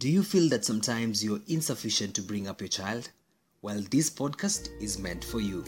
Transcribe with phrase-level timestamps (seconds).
[0.00, 3.10] Do you feel that sometimes you're insufficient to bring up your child?
[3.60, 5.62] Well, this podcast is meant for you.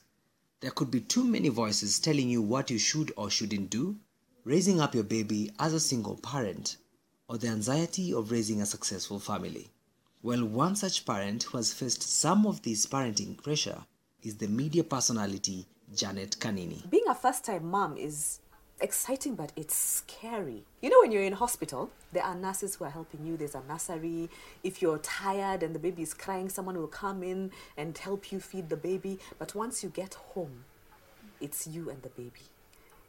[0.59, 3.95] There could be too many voices telling you what you should or shouldn't do,
[4.43, 6.77] raising up your baby as a single parent,
[7.29, 9.67] or the anxiety of raising a successful family.
[10.23, 13.83] Well, one such parent who has faced some of this parenting pressure
[14.23, 16.89] is the media personality Janet Kanini.
[16.89, 18.39] Being a first time mom is
[18.79, 20.63] exciting, but it's scary.
[20.81, 23.61] You know, when you're in hospital, there are nurses who are helping you, there's a
[23.67, 24.29] nursery.
[24.63, 28.39] If you're tired and the baby is crying, someone will come in and help you
[28.39, 29.19] feed the baby.
[29.39, 30.65] But once you get home,
[31.39, 32.47] it's you and the baby.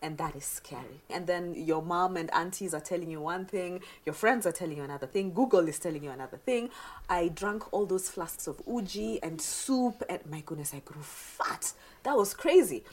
[0.01, 1.03] And that is scary.
[1.11, 4.77] And then your mom and aunties are telling you one thing, your friends are telling
[4.77, 6.71] you another thing, Google is telling you another thing.
[7.09, 11.73] I drank all those flasks of uji and soup, and my goodness, I grew fat.
[12.05, 12.85] That was crazy.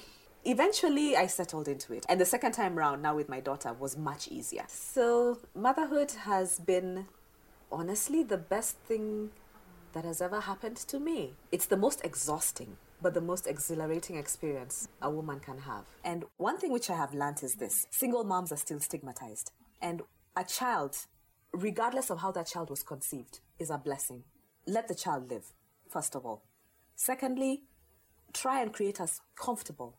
[0.46, 2.06] Eventually, I settled into it.
[2.10, 4.66] And the second time round, now with my daughter, was much easier.
[4.68, 7.08] So, motherhood has been
[7.72, 9.32] honestly the best thing
[9.94, 11.34] that has ever happened to me.
[11.52, 15.86] It's the most exhausting but the most exhilarating experience a woman can have.
[16.04, 19.52] And one thing which I have learned is this single moms are still stigmatized.
[19.82, 20.02] And
[20.36, 20.98] a child,
[21.54, 24.24] regardless of how that child was conceived, is a blessing.
[24.68, 25.54] Let the child live,
[25.90, 26.44] first of all.
[26.96, 27.64] Secondly,
[28.34, 29.98] try and create as comfortable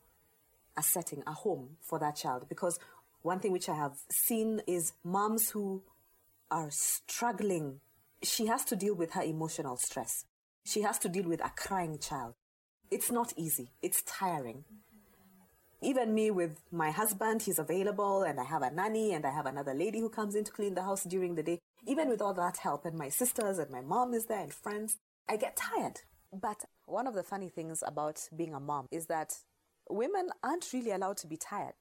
[0.75, 2.47] a setting, a home for that child.
[2.49, 2.79] Because
[3.21, 5.83] one thing which I have seen is moms who
[6.51, 7.79] are struggling.
[8.23, 10.25] She has to deal with her emotional stress.
[10.63, 12.35] She has to deal with a crying child
[12.89, 13.69] it's not easy.
[13.81, 14.63] It's tiring.
[15.81, 19.45] Even me with my husband, he's available, and I have a nanny, and I have
[19.45, 21.59] another lady who comes in to clean the house during the day.
[21.85, 24.97] Even with all that help, and my sisters and my mom is there, and friends,
[25.29, 26.01] I get tired.
[26.33, 29.37] But one of the funny things about being a mom is that
[29.89, 31.73] women aren't really allowed to be tired.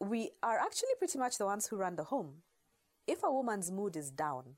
[0.00, 2.42] We are actually pretty much the ones who run the home.
[3.06, 4.56] If a woman's mood is down,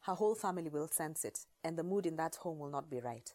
[0.00, 3.00] her whole family will sense it, and the mood in that home will not be
[3.00, 3.32] right.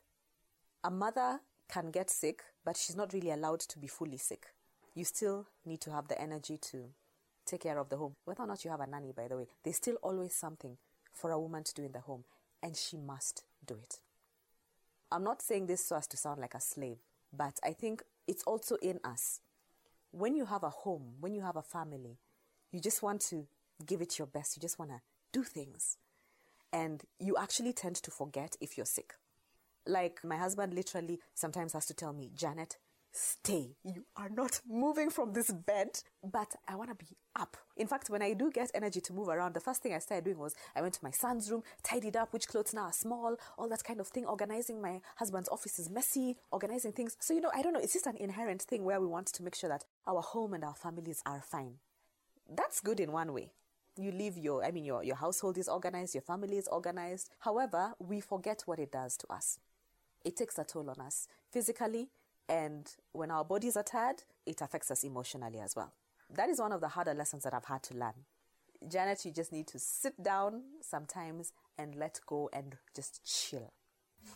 [0.84, 1.40] A mother
[1.72, 4.48] can get sick, but she's not really allowed to be fully sick.
[4.94, 6.86] You still need to have the energy to
[7.46, 8.16] take care of the home.
[8.26, 10.78] Whether or not you have a nanny, by the way, there's still always something
[11.14, 12.24] for a woman to do in the home,
[12.62, 14.00] and she must do it.
[15.12, 16.98] I'm not saying this so as to sound like a slave,
[17.32, 19.40] but I think it's also in us.
[20.12, 22.18] When you have a home, when you have a family,
[22.72, 23.48] you just want to
[23.86, 24.58] give it your best.
[24.58, 25.02] You just want to
[25.32, 25.98] do things.
[26.74, 29.14] And you actually tend to forget if you're sick.
[29.88, 32.78] Like my husband literally sometimes has to tell me, Janet,
[33.12, 33.76] stay.
[33.84, 37.58] You are not moving from this bed, but I want to be up.
[37.76, 40.26] In fact, when I do get energy to move around, the first thing I started
[40.26, 43.36] doing was I went to my son's room, tidied up which clothes now are small,
[43.58, 44.26] all that kind of thing.
[44.26, 47.18] Organizing my husband's office is messy, organizing things.
[47.20, 49.44] So, you know, I don't know, it's just an inherent thing where we want to
[49.44, 51.76] make sure that our home and our families are fine.
[52.50, 53.52] That's good in one way.
[54.00, 57.32] You leave your, I mean, your, your household is organized, your family is organized.
[57.40, 59.58] However, we forget what it does to us
[60.24, 62.10] it takes a toll on us physically,
[62.50, 65.94] and when our bodies are tired, it affects us emotionally as well.
[66.34, 68.14] That is one of the harder lessons that I've had to learn.
[68.88, 73.74] Janet, you just need to sit down sometimes and let go and just chill.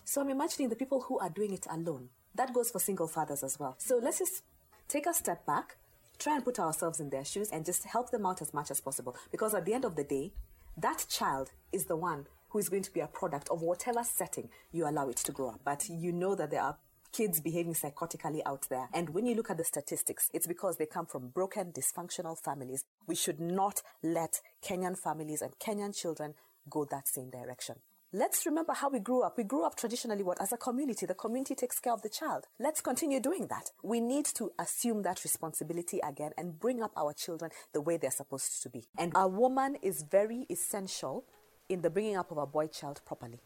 [0.04, 2.10] So I'm imagining the people who are doing it alone.
[2.36, 3.76] That goes for single fathers as well.
[3.78, 4.44] So let's just
[4.88, 5.78] take a step back,
[6.18, 8.80] try and put ourselves in their shoes, and just help them out as much as
[8.80, 9.16] possible.
[9.32, 10.32] Because at the end of the day,
[10.78, 14.50] that child is the one who is going to be a product of whatever setting
[14.72, 15.62] you allow it to grow up.
[15.64, 16.78] But you know that there are
[17.12, 18.88] kids behaving psychotically out there.
[18.94, 22.86] And when you look at the statistics, it's because they come from broken, dysfunctional families.
[23.08, 26.36] We should not let Kenyan families and Kenyan children
[26.70, 27.76] go that same direction.
[28.14, 29.38] Let's remember how we grew up.
[29.38, 30.42] We grew up traditionally what?
[30.42, 31.06] As a community.
[31.06, 32.44] The community takes care of the child.
[32.60, 33.72] Let's continue doing that.
[33.84, 38.12] We need to assume that responsibility again and bring up our children the way they're
[38.12, 38.84] supposed to be.
[38.98, 41.24] And a woman is very essential
[41.70, 43.40] in the bringing up of a boy child properly.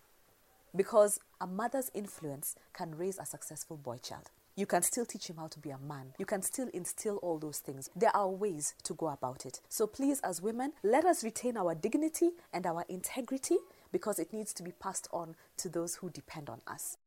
[0.76, 4.32] Because a mother's influence can raise a successful boy child.
[4.58, 6.14] You can still teach him how to be a man.
[6.18, 7.90] You can still instill all those things.
[7.96, 9.60] There are ways to go about it.
[9.68, 13.58] So please, as women, let us retain our dignity and our integrity
[13.92, 16.98] because it needs to be passed on to those who depend on us.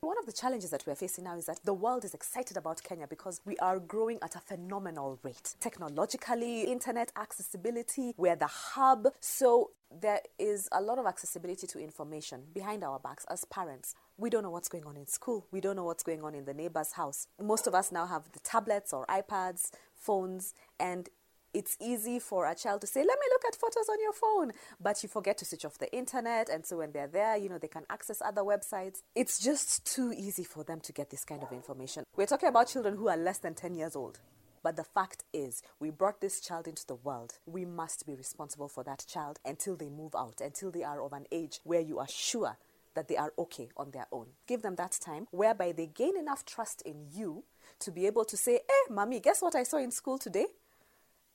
[0.00, 2.82] One of the challenges that we're facing now is that the world is excited about
[2.82, 5.54] Kenya because we are growing at a phenomenal rate.
[5.58, 9.08] Technologically, internet accessibility, we're the hub.
[9.20, 13.94] So there is a lot of accessibility to information behind our backs as parents.
[14.18, 15.46] We don't know what's going on in school.
[15.50, 17.26] We don't know what's going on in the neighbor's house.
[17.40, 21.08] Most of us now have the tablets or iPads, phones, and
[21.54, 24.52] it's easy for a child to say, Let me look at photos on your phone.
[24.80, 26.48] But you forget to switch off the internet.
[26.48, 29.02] And so when they're there, you know, they can access other websites.
[29.14, 32.04] It's just too easy for them to get this kind of information.
[32.16, 34.20] We're talking about children who are less than 10 years old.
[34.62, 37.34] But the fact is, we brought this child into the world.
[37.46, 41.12] We must be responsible for that child until they move out, until they are of
[41.12, 42.58] an age where you are sure
[42.96, 44.26] that they are okay on their own.
[44.48, 47.44] Give them that time whereby they gain enough trust in you
[47.78, 50.46] to be able to say, Hey, eh, mommy, guess what I saw in school today?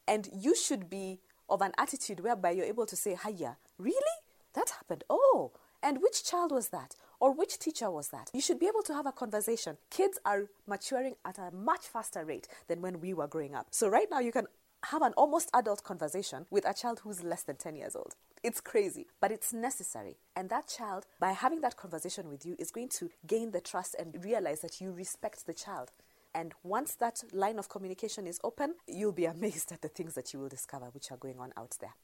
[0.07, 1.19] And you should be
[1.50, 4.18] of an attitude whereby you're able to say, Hiya, really?
[4.53, 5.03] That happened.
[5.09, 5.51] Oh,
[5.83, 6.95] and which child was that?
[7.19, 8.30] Or which teacher was that?
[8.33, 9.77] You should be able to have a conversation.
[9.89, 13.68] Kids are maturing at a much faster rate than when we were growing up.
[13.71, 14.48] So, right now, you can
[14.86, 18.15] have an almost adult conversation with a child who's less than 10 years old.
[18.44, 20.18] It's crazy, but it's necessary.
[20.36, 23.95] And that child, by having that conversation with you, is going to gain the trust
[24.00, 25.92] and realize that you respect the child.
[26.33, 30.33] And once that line of communication is open, you'll be amazed at the things that
[30.33, 31.95] you will discover which are going on out there.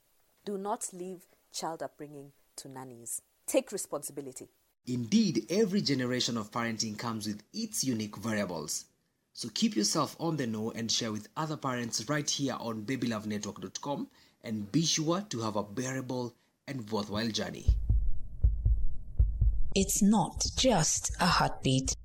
[0.46, 3.22] Do not leave child upbringing to nannies.
[3.46, 4.50] Take responsibility.
[4.86, 8.86] Indeed, every generation of parenting comes with its unique variables.
[9.34, 14.08] So keep yourself on the know and share with other parents right here on babylovenetwork.com
[14.44, 16.34] and be sure to have a bearable
[16.68, 17.66] and worthwhile journey.
[19.76, 21.96] It's not just a heartbeat,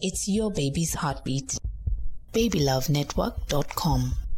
[0.00, 1.58] it's your baby's heartbeat.
[2.32, 4.29] BabyLoveNetwork.com